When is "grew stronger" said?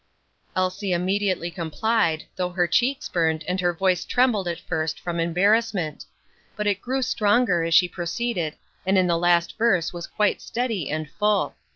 6.81-7.61